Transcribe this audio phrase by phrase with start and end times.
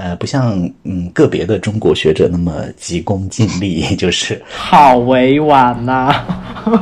[0.00, 6.24] 呃，不像嗯个别的中国学者那么急功近利， 就是 好委婉呐。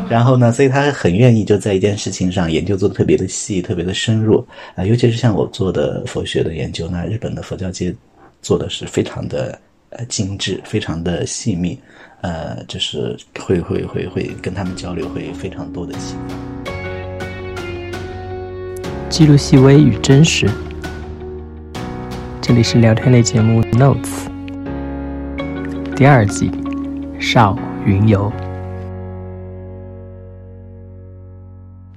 [0.08, 4.46] 然后呢，所以他很愿意就在一件事情上研究做的特别的细、特别的深入
[4.76, 7.92] 啊，尤其是像我做的佛学的研究，那日本的佛教界
[8.40, 9.58] 做的是非常的
[9.90, 11.76] 呃精致、非常的细密，
[12.20, 16.70] 呃，就是会会会会跟他们交流会非常多的启发，
[19.10, 20.48] 记录细微与真实。
[22.48, 24.08] 这里是聊天类节目《Notes》
[25.94, 26.50] 第二季，
[27.20, 28.32] 少云游。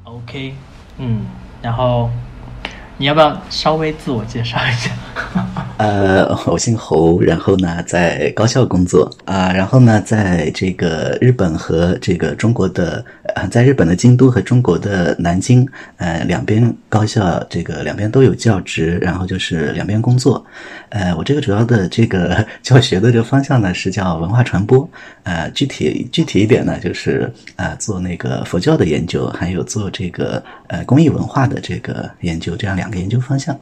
[0.04, 0.54] OK，
[0.98, 1.22] 嗯，
[1.62, 2.10] 然后
[2.98, 4.91] 你要不要稍微自我介绍一下？
[5.80, 13.04] 呃，我姓侯，然后呢，在高校工作啊，然后呢，在这个日本和这个中国的，
[13.49, 15.67] 在日本的京都和中国的南京，
[15.98, 20.45] 呃，两边高校这个两边都有教职，然后就是两边工作。
[20.90, 24.90] 呃，我这个主要的这个 教学的这个方向呢是叫文化传播，
[25.23, 33.57] 呃，具体具体一点呢就是呃做那个佛教的研究，还有做这个呃公益文化的这个研究，这样两个研究方向。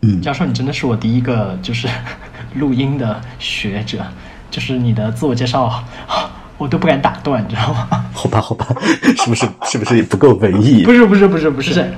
[0.00, 1.88] 嗯，教授，你真的是我第一个就是
[2.54, 4.04] 录音的学者，
[4.50, 5.84] 就是你的自我介绍，
[6.62, 8.04] 我都不敢打断，你知道吗？
[8.14, 8.66] 好吧，好吧，
[9.16, 10.84] 是不是是不是也不够文艺？
[10.84, 11.92] 不是，不是，不是，不是，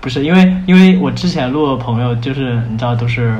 [0.00, 3.36] 不是，因为因为我之前录的朋友就是你知道都是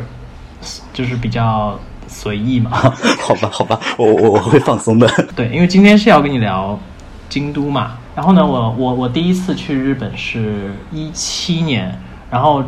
[0.92, 2.70] 就是比较随意嘛。
[3.20, 5.06] 好吧，好吧，我我我会放松的。
[5.36, 6.78] 对，因为今天是要跟你聊
[7.28, 11.96] 京都嘛，然后呢，我我我第一次去日本是一七年，
[12.30, 12.64] 然后。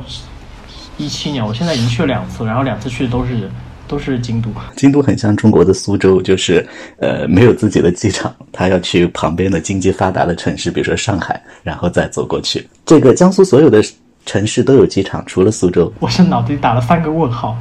[0.98, 3.50] 一七年，我现在已经去了两次，然后两次去的都是
[3.91, 4.48] 都是京都。
[4.77, 6.64] 京都很像中国的苏州，就是
[6.98, 12.69] 呃没有自己的机场，他要去旁边的经济发达的城市，比如说上海，然后再走过去。
[12.86, 13.82] 这个江苏所有的
[14.24, 15.92] 城市都有机场，除了苏州。
[15.98, 17.58] 我是脑子里打了三个问号，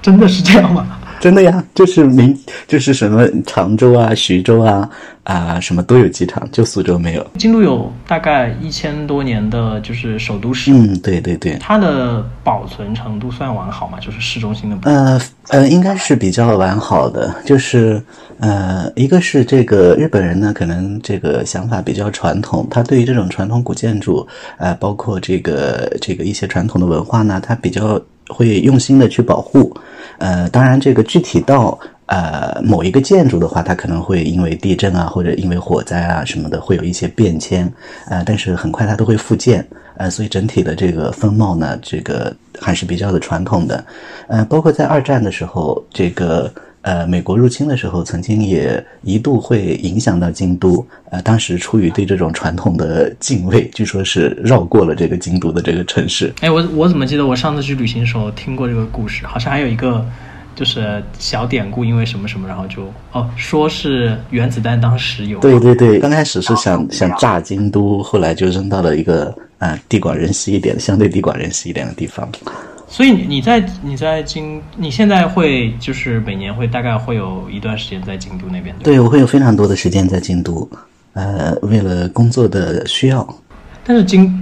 [0.00, 0.86] 真的是这样吗？
[1.20, 4.88] 真的呀，就是明就是什么常州啊、徐州啊
[5.22, 7.26] 啊什么都有机场，就苏州没有。
[7.38, 10.72] 京都有大概一千多年的就是首都史。
[10.72, 11.56] 嗯，对对对。
[11.60, 13.98] 它的保存程度算完好吗？
[14.00, 14.76] 就是市中心的。
[14.82, 17.34] 呃呃，应该是比较完好的。
[17.44, 18.02] 就是
[18.38, 24.26] 呃，一个是这个日本人呢，可能这个想法比较传统，他对于这种传统古建筑，
[24.58, 29.74] 呃，包括这个这个一些传统的文化呢，他比较会用心的去保护。
[30.18, 37.70] 呃，当然，这个具体到呃某一个建筑的话，它可能会因为地震啊，或者因为火灾啊什么的，会有一些变迁。
[38.06, 39.66] 呃，但是很快它都会复建。
[39.96, 43.84] 呃，所以整体的这个风貌呢，这个还是比较的传统的。
[44.28, 46.52] 呃，包括在二战的时候，这个
[46.84, 50.86] 呃美国入侵的时候，曾经也一度会影响到京都。
[51.10, 56.30] 呃，当时出于对这种传统的敬畏，据说是绕过了这个京都的这个城市。
[56.40, 59.26] 哎，我我怎么记得我上次去旅行的时候听过这个故事？
[59.26, 60.04] 好像还有一个
[60.54, 65.38] 就是小典故，因为什么什么，然后就哦，说是原子弹当时有。
[65.38, 72.28] 对对对，刚开始是想想炸京都，后来就扔到了一个啊地广人稀一点、相对地广人稀一点的地方。
[72.94, 78.72] 所以你在你在京，你现在会就是每年会大概会有一段时间在京都那边。
[78.84, 80.70] 对，我会有非常多的时间在京都。
[81.14, 83.26] 呃，为了工作的需要，
[83.82, 84.32] 但是京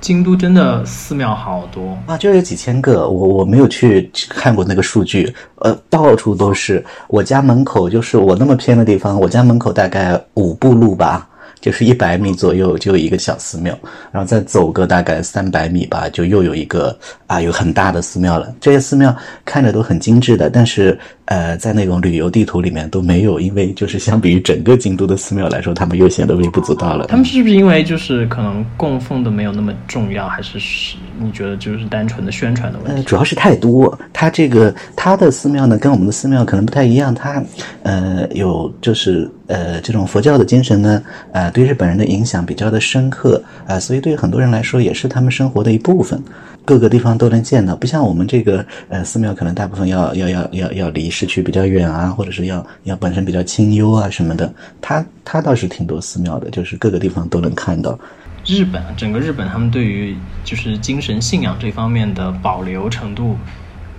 [0.00, 3.08] 京都真的寺庙好多啊，就有几千个。
[3.08, 6.84] 我我没有去看过那个数据，呃，到处都是。
[7.08, 11.28] 我家门口就是我那么偏的地方，我家门口大概五步路吧。
[11.60, 13.76] 就是一百米左右就有一个小寺庙，
[14.12, 16.96] 然后再走个大概三百米吧，就又有一个
[17.26, 18.54] 啊有很大的寺庙了。
[18.60, 27.06] 这些寺庙看着都很精致的，但是呃在那种旅游地图里面都没有，因为就是相比于整个京都的寺庙来说，他们又显得微不足道了。
[27.06, 33.02] 他们是不是因为就是可能供奉的没有那么重要，还是是你觉得就是单纯的宣传的问题？
[33.02, 37.42] 主要是太多，它这个它的寺庙呢跟我们的寺庙可能不太一样，它
[37.82, 41.02] 呃有就是呃这种佛教的精神呢
[41.32, 41.50] 呃。
[41.50, 46.22] 对日本人的影响比较的深刻啊，所以对于很多人来说也是他们生活的一部分，
[46.66, 47.74] 各个地方都能见到。
[47.74, 54.52] 不像我们这个呃寺庙，可能大部分要要要要要离市区比较远啊，或者是要要本身比较清幽啊什么的。
[54.82, 57.98] 它它倒是挺多寺庙的，就是各个地方都能看到。
[58.44, 63.36] 日本整个日本，他们对于就是精神信仰这方面的保留程度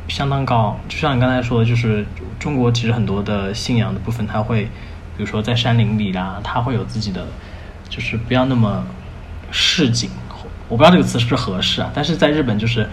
[0.07, 0.77] 相当高。
[0.88, 2.06] 就像你刚才说的，就是
[2.38, 4.68] 中国其实很多的信仰的部分，它会
[5.18, 7.25] 比如说在山林里啦，它会有自己的。
[7.90, 8.86] 就是不要那么
[9.50, 10.10] 市井，
[10.68, 11.90] 我不知道这个词是不是合适啊。
[11.96, 12.86] 但是在日本，就是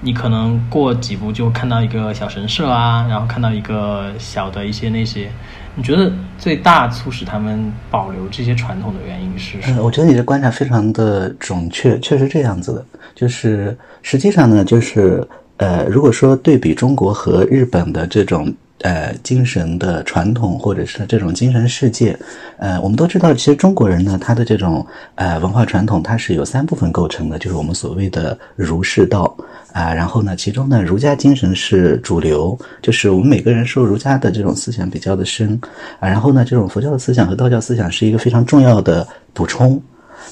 [0.00, 5.30] 你可能过几步就看到一个小神社啊，然后看到一个小的一些那些。
[5.74, 9.82] 你觉得最大促使他们保留这些传统的原因是什么？
[9.82, 12.82] 我觉得你的观察非常的准确，确实这样子的。
[13.14, 15.22] 就是实际上呢，就是
[15.58, 18.50] 呃，如果说对比中国和日本的这种。
[18.82, 22.16] 呃，精神的传统或者是这种精神世界，
[22.58, 24.86] 呃，我们都知道，其实中国人呢，他的这种
[25.16, 29.36] 呃文化传统，它是由三部分构成的，就是我们所谓的儒释道
[29.72, 29.92] 啊。
[29.92, 35.60] 然后呢，其中呢，儒家精神是主流，就是我们每个人受儒家的这种思想比较的深
[35.98, 36.08] 啊。
[36.08, 39.82] 然后呢，这种佛教的思想和道教思想是一个非常重要的补充。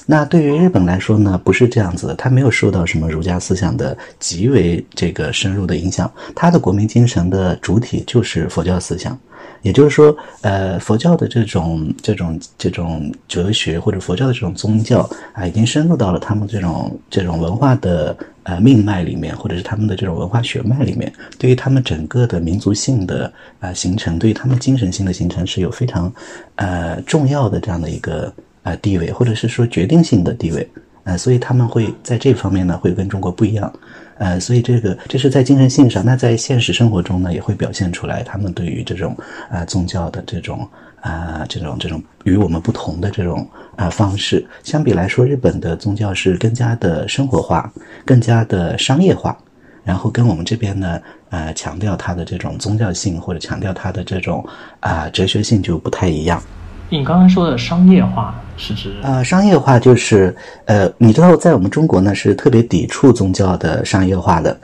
[0.05, 9.17] 那对于日本来说呢，不是这样子的，它没有受到什么儒家思想的极为这个深入的影响，它的国民精神的主体就是佛教思想，
[9.61, 26.11] 也就是说，呃，佛教的这种这种这种哲学或者佛教的这种宗教啊，已经深入到了他们这种这种文化的呃命脉里面，或者是他们的这种文化血脉里面，对于他们整个的民族性的啊形成，对于他们精神性的形成是有非常
[26.55, 28.33] 呃重要的这样的一个。
[28.67, 30.69] 啊，地位或者是说决定性的地位，
[31.05, 33.71] 呃，所以他们会在这方面呢，会跟中国不一样，
[34.17, 39.15] 呃，所以这个这是在精神性上，那在现实生活中呢，也会表现出来他们对于这种
[39.49, 40.67] 啊宗教的这种
[40.99, 43.47] 啊这种这种与我们不同的这种
[43.77, 44.45] 啊方式。
[44.63, 47.71] 相比来说，日本的宗教是更加的生活化，
[48.03, 49.37] 更加的商业化，
[49.85, 50.99] 然后跟我们这边呢，
[51.29, 54.45] 呃，强调它的这种宗教性或者强调它的这种
[54.81, 56.41] 啊哲学性就不太一样。
[56.89, 58.93] 你刚才说的商业化是指？
[59.01, 64.57] 呃，商业化就是呃，你知道，在我们中国呢是特别抵触宗教的商业化的。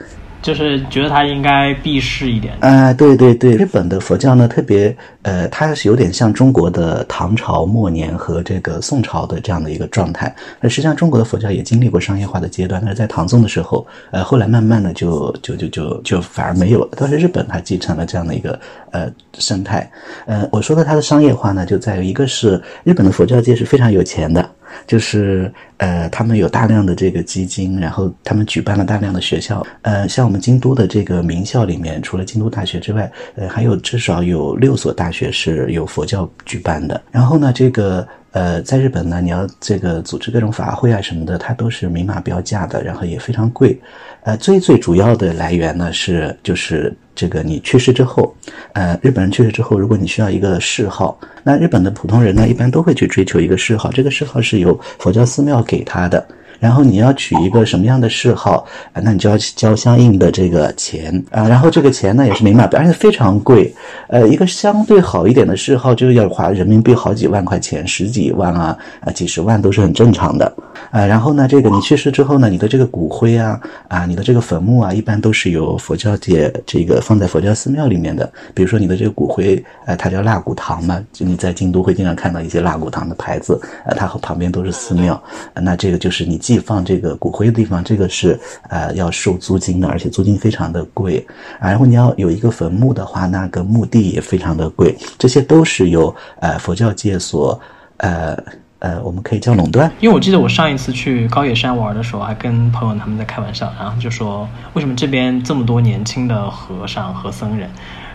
[0.44, 2.54] 就是觉得它应该避世一点。
[2.60, 10.32] 呃，对对对，日本的佛教呢，特别呃，它是有点像中国的唐朝末年和这个宋朝的这样的一个状态。
[10.60, 16.88] 那实际上，中国的佛教也经历过商业化的阶段，但是在唐宋的时候，呃，后来慢慢的就就就就就反而没有了。
[16.98, 19.90] 但是日本它继承了这样的一个呃生态。
[20.26, 24.46] 呃，我说的它的商业化呢，就在于一个是日本的佛教界是非常有钱的。
[24.86, 29.66] 就是呃，他们有大量的这个基金，然后他们举办了大量的学校。
[29.82, 37.00] 呃，像我们京都的这个名校里面，除了京都大学之外，呃，还有至少有六所大学是有佛教举办的。
[37.10, 43.80] 然后呢，这个呃，在日本呢，你要这个组织各种法会啊什么的，它都是明码标价的，然后也非常贵。
[44.24, 48.34] 呃，最最主要的来源呢是就是这个你去世之后，
[48.72, 56.26] 呃，日本人去世之后，如果你需要一个谥号，那日本的普通人呢一般都会去追求一个谥号，这个谥号是由佛教寺庙给他的。
[56.58, 59.00] 然后你要取一个什么样的谥号啊？
[59.02, 61.48] 那你就要交相应的这个钱啊。
[61.48, 63.74] 然后这个钱呢也是明码标，而且非常贵。
[64.08, 70.52] 呃，一个相对好一点的谥号就要花人民币好几万块钱，十几万啊，啊几十万都是很正常的。
[70.90, 78.30] 啊，然后呢，这个你去世之后呢，你的这个骨灰啊，啊，你的这个坟墓啊，一般都是由佛教界这个放在佛教寺庙里面的。
[78.54, 85.20] 比如说你的这个骨灰，呃，它叫蜡骨堂嘛，就你在京都会经常看到一些蜡骨堂的牌子，呃，它和旁边都是寺庙。
[85.54, 88.38] 那这个就是你寄放这个骨灰的地方，这个是
[88.68, 91.26] 呃要收租金的，而且租金非常的贵。
[91.58, 94.94] 啊，然后你要有一个坟墓的话，那个墓地也非常的贵。
[95.18, 97.58] 这些都是由呃佛教界所
[97.96, 98.36] 呃。
[98.80, 107.70] 呃，我们可以叫垄断，因为我记得我上一次去高野山玩的时候，还跟朋友他们在开玩笑，然后就说为什么这边这么多年轻的和尚和僧人？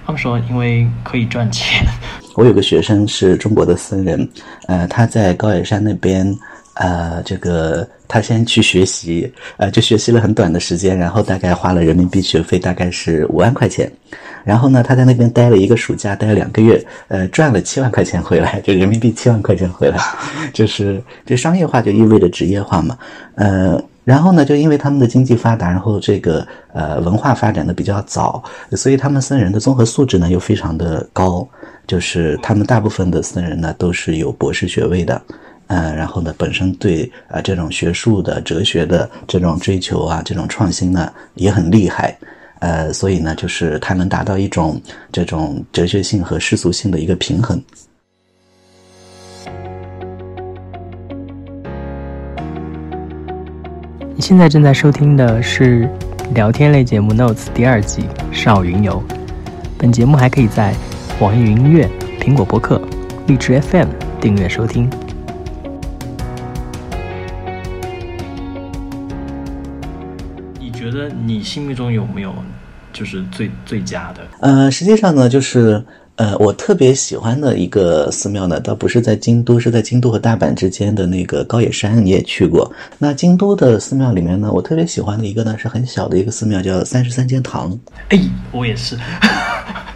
[0.06, 1.88] 他们说因为可以赚钱。
[2.36, 4.30] 我有个学生是中国的僧人，
[4.68, 6.38] 呃，他在高野山那边，
[6.80, 13.92] 呃，这个他先去学习，呃，就学习了很短的时间，然后大概花了人民币学费大概是五万块钱。
[14.46, 20.00] 然后呢，他在那边待了一个暑假，待了两个月，呃，赚了七万块钱回来，就人民币七万块钱回来，
[20.54, 22.98] 就是这商业化就意味着职业化嘛，
[23.36, 31.46] 呃，然后呢，就因为他们的经济发达，然后这个呃文化发展的比较早，所以他们僧人的综合素质呢又非常的高，
[31.86, 35.22] 就是他们大部分的僧人呢都是有博士学位的，
[35.70, 42.18] 呃，然后呢本身对啊这种学术的、哲学的这种追求啊，这种创新呢也很厉害。
[42.60, 47.62] 呃，所以呢，就是它能达到一种这种哲学性和世俗性的一个平衡。
[54.16, 55.88] 你现在正在收听的是
[56.34, 58.02] 聊天类节目《Notes》第二季
[58.34, 59.02] 《少云游》。
[59.78, 60.76] 本节目还可以在
[61.22, 62.82] 网易云音乐、苹果播客、
[63.28, 63.88] 荔枝 FM
[64.20, 64.90] 订阅收听。
[70.80, 72.34] 觉得你心目中有没有
[72.94, 74.22] 就是最最佳的？
[74.40, 75.84] 呃，实际上呢，就是
[76.16, 82.72] 呃，我特别喜欢的一个寺庙呢，倒不是在京都，是在京都和大阪之间的那个高野山，你也去过。
[82.98, 87.78] 那京都的寺庙里面呢，我特别喜欢的一个呢，是很小的一个寺庙，叫三十三间堂。
[88.08, 88.18] 哎，
[88.54, 88.98] 我也是。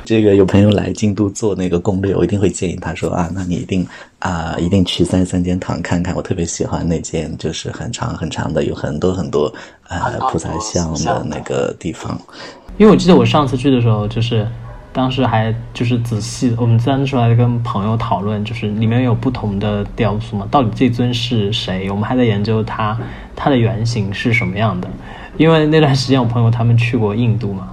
[0.06, 3.88] 这个有朋友来京都做那个攻略，我一定会建议他说啊，那你一定
[4.20, 6.14] 啊，一定去三十三间堂看看。
[6.16, 9.54] 我特别喜欢那间，就是很长很长的，有很多很多
[9.88, 12.20] 呃菩萨像的那个地方。
[12.78, 14.48] 因为我记得我上次去的时候，就是
[14.92, 21.90] 当时还就是仔细，我们当时还跟朋友讨论，就是里面有不同的雕塑嘛，到底这尊是谁？
[21.90, 22.98] 我们还在研究它
[23.36, 24.90] 它的原型是什么样的。
[25.38, 27.70] 因为那段时间我朋友他们去过印度嘛。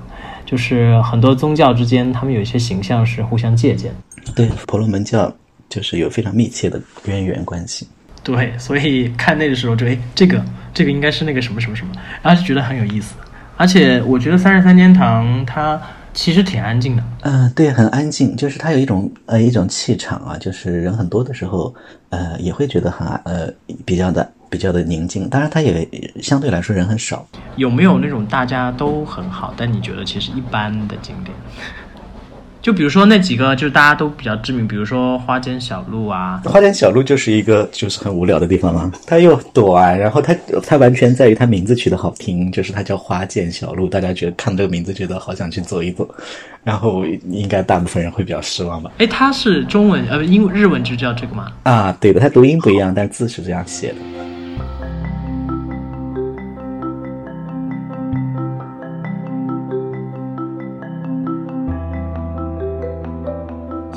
[0.50, 3.95] 就是很多宗教之间，他们有一些形象是互相借鉴。
[4.35, 5.33] 对，婆罗门教
[5.69, 7.87] 就是有非常密切的渊源关系。
[8.25, 13.14] 对，所以看那个时候就哎，这个这个应该是那个什么什么什么，然后就觉得很有意思。
[13.57, 15.80] 而且我觉得三十三间堂它
[16.12, 17.04] 其实挺安静的。
[17.21, 21.73] 嗯，对，很安静，就是它有一种呃一种气场啊，就是人很多的时候，
[22.09, 23.49] 呃也会觉得很呃
[23.85, 24.28] 比较的。
[24.50, 25.88] 比较的宁静，当然它也
[26.21, 27.26] 相对来说人很少。
[27.57, 31.35] 有没有那种大家都很好，但你觉得其实一般的景点？
[32.61, 36.42] 就比如说那几个，就是大家都比较知名，比如说花间小路啊。
[36.45, 46.07] 花间小路就是一个就是很无聊的地方嘛，它又短，然后它它完全在于它名字取得好听，就是它叫花间小路，大家觉得看这个名字觉得好想去走一走，
[46.62, 48.90] 然后应该大部分人会比较失望吧？
[48.99, 51.50] 哎，它是中文呃英日文就叫这个吗？
[51.62, 53.95] 啊，对的，它读音不一样，但字是这样写的。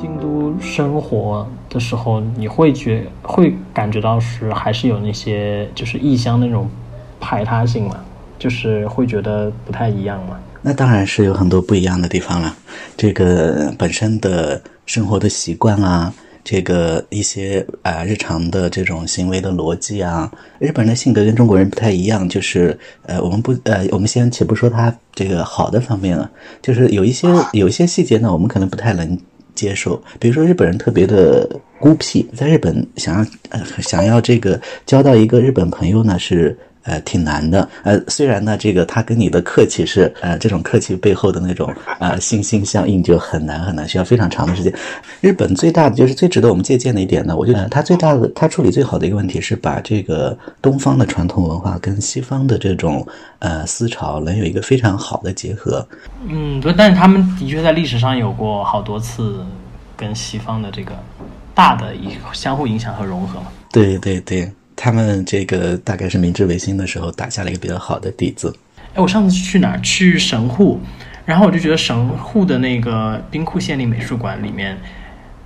[0.04, 6.70] 京都生活的时候，你会觉会感觉到是还是有那些就是异乡那种
[7.22, 7.96] 排他性嘛，
[8.38, 10.38] 就是会觉得不太一样嘛。
[10.62, 12.54] 那当然是有很多不一样的地方了。
[12.98, 20.30] 这个本身的生活的习惯啊，这个一些啊日常的这种行为的逻辑啊，
[20.60, 22.28] 日本人的性格跟中国人不太一样。
[22.28, 26.30] 就是呃，我们不呃，我们先且不说他这个好的方面了，
[26.62, 29.18] 就是有一些有一些细节呢，我们可能不太能。
[29.56, 36.58] 接受，比如说日本人特别的孤僻，在日本想要呃想要这个交到一个日本朋友呢是。
[36.84, 37.68] 呃，挺难的。
[37.84, 44.74] 呃，虽然呢，这个他跟你的客气是，呃，这种客气背后的那种，呃，心心相印就很难很难，需要非常长的时间。
[45.22, 53.06] 日本最大的就是最值得我们借鉴的一点呢，我觉得他最大的他处理最好的一个问题是把这个东方的传统文化跟西方的这种
[53.40, 55.88] 呃思潮能有一个非常好的结合。
[56.28, 59.46] 嗯，对，但是他们的确在历史上有过好多次
[59.96, 60.92] 跟西方的这个
[61.56, 63.48] 大的一相互影响和融合嘛。
[63.72, 64.52] 对对对。
[64.84, 68.54] 他们这个大概是明治维新的时候打下了一个比较好的底子。
[68.94, 69.80] 哎，我上次去哪儿？
[69.80, 70.78] 去神户，
[71.26, 74.78] 然后我就觉得神户的那个兵库县立美术馆里面，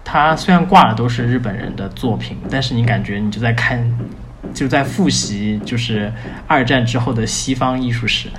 [0.03, 3.87] 它虽然挂的都是日本人的作品，但是你感觉你就在看，
[4.55, 6.11] 就在复习，就是
[6.47, 8.29] 二战之后的西方艺术史。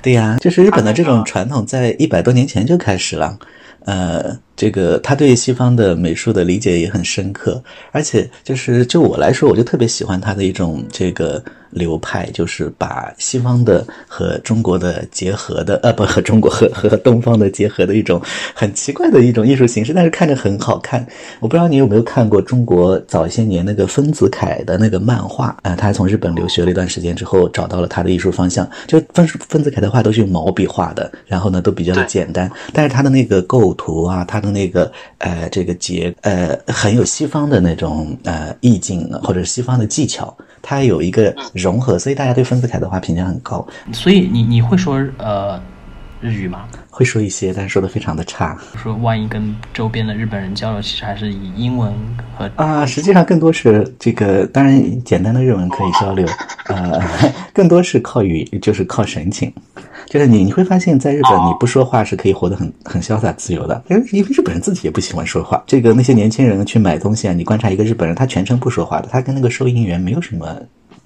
[0.00, 3.38] 对呀，就是日本的这种传统，在一百多年前就开始了。
[3.84, 11.42] 呃，这个他对西方的美术的理解也很深刻，而且就是就我来说，我就特别喜欢他的一种这个。
[11.76, 18.20] 流派就是把西方的和中国的结合的，呃，不和中国和和东方的结合的一种
[18.54, 21.06] 很奇怪的一种艺术形式，但是看着很好看。
[21.38, 25.76] 我不知道你有没有看过中国早些年那个丰子恺的那个漫画啊？
[25.76, 28.68] 他从日本留学了一段时间之后，找到了他的艺术方向。
[28.86, 40.34] 就丰丰子恺的画都是用毛笔画的，然后呢都比较的简单，但是他的那个构图啊，他的那个呃这个结呃很有西方的那种呃意境或者是西方的技巧。
[40.68, 43.64] 它有一个融合，所以大家对丰子恺的话评价很高。
[43.92, 45.62] 所以你你会说呃
[46.20, 46.66] 日语吗？
[46.96, 48.56] 会说一些，但是说的非常的差。
[48.82, 51.92] 说万一跟周边的日本人交流，其实还是以英文
[52.34, 56.26] 和啊，实际上更多是这个，当然简单的日文可以交流，
[56.68, 56.98] 呃，
[57.52, 59.52] 更多是靠语，就是靠神情。
[60.06, 65.62] 就是你你会发现在日本你不说话是可以活得很很潇洒自由的，因为因为日本人自己也不喜欢说话。
[65.66, 70.56] 这个那些年轻人去买东西啊，你观察一个日本人，他全程不说话的，他跟那个收银员没有什么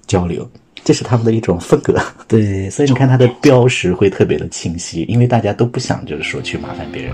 [0.07, 0.49] 交流，
[0.83, 1.95] 这是他们的一种风格。
[2.27, 7.13] 对，所以你看他的标识会特别的清晰，因为大家都不想就是说去麻烦别人。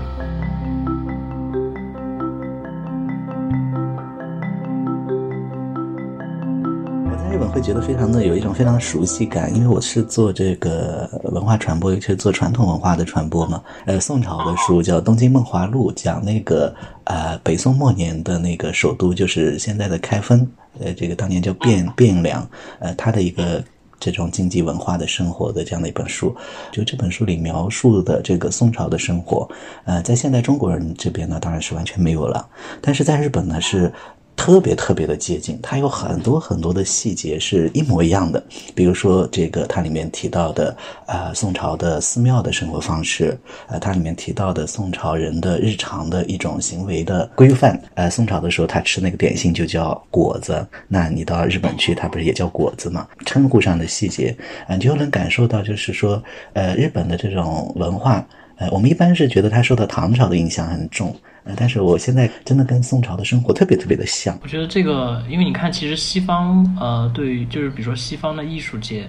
[7.30, 13.62] 日本会觉得非常的有一种非常的熟悉感，因为我是做这个文化传播，尤其是做传统文化的传播嘛。
[13.84, 20.44] 呃，宋朝的书叫《东京梦华录》，讲那个呃北宋末年的那个首都就是现在的开封，
[20.80, 23.62] 呃，这个当年叫汴汴梁，呃，他的一个
[24.00, 26.34] 这种经济文化的生活的这样的一本书。
[26.72, 29.48] 就这本书里描述的这个宋朝的生活，
[29.84, 32.48] 呃，在现代中国人这边呢，当然是完全没有了，
[32.80, 33.92] 但是在日本呢是。
[34.38, 38.42] 特别特别的接近，它有很多很多的细节是一模一样的。
[38.74, 40.74] 比如说，这个它里面提到的，
[41.06, 47.78] 呃，宋朝的寺庙的生活方式，呃，它里面提到的宋朝人的日常的一种行为的规范。
[47.94, 53.06] 呃，宋朝的时候，他吃那个点心就叫果子，那你到日本去，它不是也叫果子吗？
[53.26, 54.34] 称呼上的细节，
[54.68, 58.24] 嗯，就能感受到，就是说，呃，日本的这种文化，
[58.58, 61.14] 呃，我们一般是觉得它受到唐朝的影响很重。
[61.44, 64.38] 呃但是我现在真的跟宋朝的生活特别特别的像。
[64.42, 69.08] 我觉得这个，因为你看，其实西方呃，对于就是比如说西方的艺术界，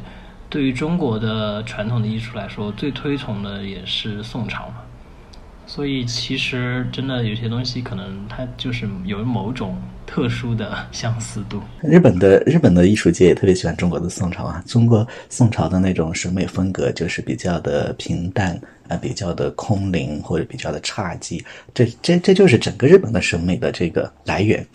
[0.50, 4.75] 对于中国的传统的艺术来说，最推崇的也是宋朝嘛。
[5.69, 11.61] 所以其实真的有些东西，可能它就是有某种特殊的相似度。
[11.83, 18.59] 日本的日本的艺术界也特别喜欢中国的宋朝啊，中国宋朝的那种审美风格就是比较的平淡。
[18.89, 21.43] 啊，比较的空灵或者比较的侘寂，
[21.75, 24.65] 这这这就是整个日本的审美的这个来源，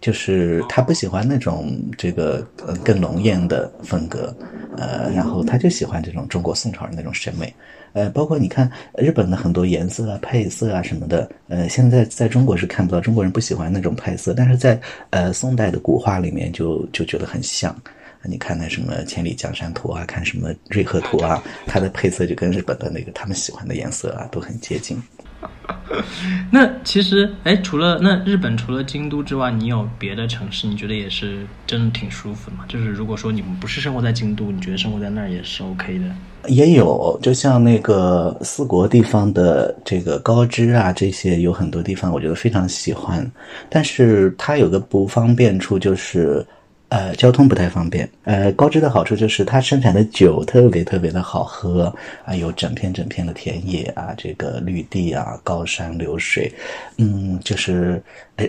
[0.00, 4.34] 就是他不喜欢那种这个呃更浓艳的风格，
[4.76, 7.54] 呃，然后他就喜欢这种中国宋朝人那种审美，
[7.92, 14.80] 呃，包括你看日本的很多颜色啊、配色啊什么的，呃，现在在中国是看不到，中国人不喜欢那种配色，但是在
[15.10, 17.74] 呃宋代的古画里面就就觉得很像。
[18.22, 25.02] 你看那什么《千里江山图》啊，看什么《瑞鹤图》啊，它的配色就跟日本的那个他们喜欢的颜色啊都很接近。
[26.52, 32.64] 那其实，哎，除了那日本除了京都之外，你有别的城市你觉得也是真的挺舒服的吗？
[32.68, 36.04] 就是如果说你们不是生活在京都，你觉得生活在那儿也是 OK 的？
[36.48, 43.28] 也有，就像那个四国地方的这个高知啊，这些有很多地方我觉得非常喜欢，
[43.68, 46.46] 但是它有个不方便处就是。
[46.90, 48.08] 呃，交通不太方便。
[48.24, 51.84] 呃，高知的好处就是它生产的酒特别特别的好喝
[52.24, 56.52] 啊，有整片整片的田野啊，这个绿地啊，高山流水，
[56.98, 58.02] 嗯，就是，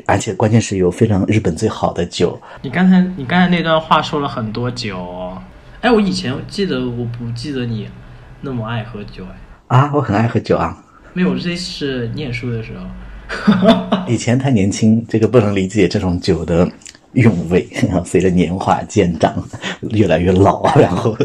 [0.07, 2.39] 而且关键是有非常日本最好的酒。
[2.63, 5.41] 你刚才你刚才那段话说了很多酒，哦
[5.81, 7.87] 哎，我以前记得我不记得你
[8.41, 9.77] 那么爱喝酒哎。
[9.77, 10.83] 啊，我很爱喝酒啊。
[11.13, 12.85] 没有，这是念书的时候。
[14.09, 16.67] 以前太年轻，这个不能理解这种酒的。
[17.13, 19.33] 韵味，然后随着年华渐长，
[19.91, 20.63] 越来越老。
[20.75, 21.17] 然后，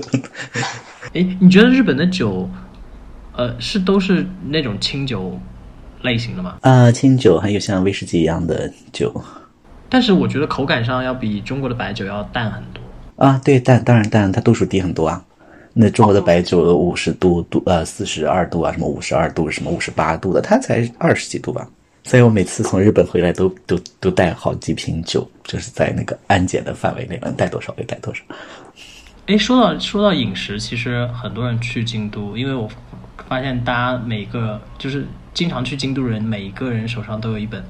[1.15, 2.49] 哎，你觉得日本的酒，
[3.35, 5.39] 呃，是都是那种清酒
[6.03, 6.57] 类型的吗？
[6.63, 9.15] 啊，清酒还有像威士忌一样的酒，
[9.89, 12.83] 但是我觉得口感上要比中国的白酒要淡很多。
[13.25, 15.23] 啊，对，淡当然淡，它度数低很多啊。
[15.79, 21.69] 那中国的白酒五十度度，呃，四十二度啊，什么五十二度，什么五十八度的，它才二十几度吧。
[22.07, 28.23] 所以我每次从日本回来都都都带好几瓶酒，就是在那个安检的范围内，能带多少就带多少。
[29.27, 32.71] 哎，说到说到饮食，其实很多人去京都，因为我
[33.29, 37.61] 发现大家每个就是经常去京都人，每一个人手上都有一本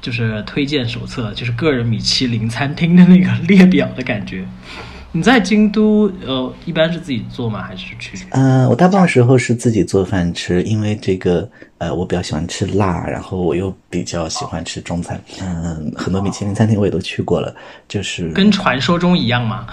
[0.00, 4.46] 就是推荐手册，就是个人米其林餐厅的那个列表的感觉。
[5.12, 7.62] 你在京都，呃，一般是自己做吗？
[7.62, 8.18] 还是去？
[8.30, 15.18] 呃，我大部分时候是自己做饭吃，因为这个，呃，我比较喜欢吃辣，然后我又比较喜欢吃中餐。
[15.40, 17.54] 嗯，很多米其林餐厅我也都去过了，
[17.88, 19.66] 就是跟传说中一样吗？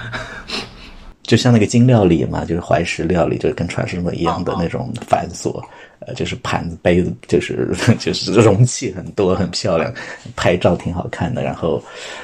[1.24, 5.60] 就像那个京料理嘛，就是怀石料理，就是跟传说中一样的那种繁琐。
[6.06, 9.90] 呃，就是盘子、杯子，就是 就是容器很多，很漂亮，
[10.36, 11.42] 拍照挺好看的。
[11.42, 11.82] 然后，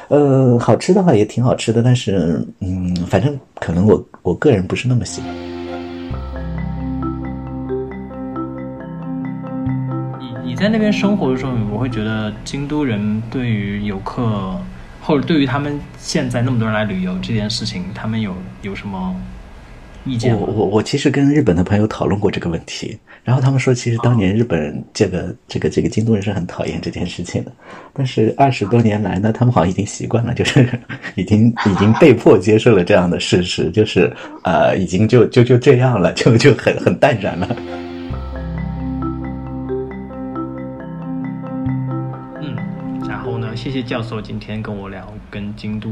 [0.10, 5.34] 呃，好吃的话也挺好吃的，但是，嗯，反正可能我我个人不是那么喜欢。
[10.20, 14.60] 你你在那边生活的时候，我会觉得京都人对于游客，
[15.10, 19.16] 或者对于他们现在那么多人来旅游这件事情，他们有有什么
[20.06, 20.40] 意见？
[20.40, 27.52] 我我我其实跟日本的朋友讨论过这个问题，然后他们说，其实当年日本人这个这个这个京都人是很讨厌这件事情的，
[27.92, 30.80] 但是二十多年来呢，他们好像已经习惯了，就是
[31.18, 37.58] 已经已经被迫接受了这样的事实，就是呃，已经就就就这样了，就就很很淡然了。
[43.62, 45.90] 谢谢教授今天跟我聊跟京都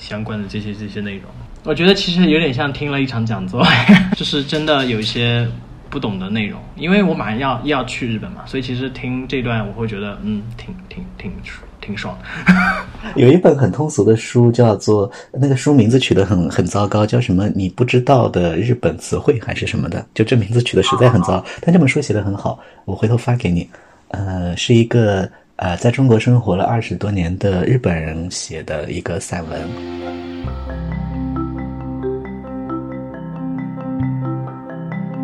[0.00, 1.30] 相关的这些这些内容。
[1.62, 3.64] 我觉得其实有点像听了一场讲座，
[4.18, 5.48] 就是真的有一些
[5.88, 6.60] 不懂的内容。
[6.74, 11.32] 因为我马上要要去日本嘛，所以其实听这段我会觉得，嗯，挺挺挺
[11.80, 12.18] 挺爽。
[13.14, 17.48] 有一本很通俗的书，叫做那个书名字取得很很糟糕，叫什么？
[17.54, 20.04] 你不知道的日本词汇还是什么的？
[20.12, 23.70] 就这名字取得实在很糟，但这本书写的很好，我回头发给你。
[24.08, 29.68] 呃，是一个呃在中国生活了二十多年的日本人写的一个散文。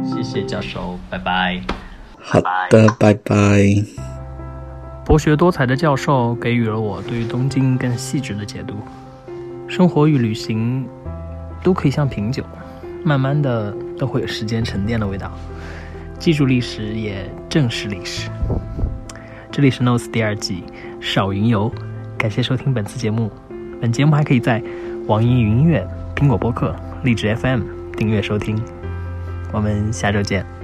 [0.04, 1.60] 谢谢教授，拜拜。
[2.16, 2.40] 好
[2.70, 3.34] 的，拜拜。
[5.04, 8.74] 博学多才的教授给予了我对于东京更细致的解读。
[9.66, 10.86] 生活与旅行
[11.62, 12.44] 都可以像品酒，
[13.04, 15.32] 慢慢的都会有时间沉淀的味道。
[16.18, 18.30] 记住历史，也正视历史。
[19.52, 20.62] 这里是 Notes 第二季
[21.00, 21.72] 少云游，
[22.16, 23.30] 感谢收听本次节目。
[23.80, 24.62] 本节目还可以在
[25.08, 25.84] 网易云音乐、
[26.14, 27.62] 苹果播客、荔枝 FM
[27.96, 28.56] 订阅收听。
[29.52, 30.59] 我们下周见。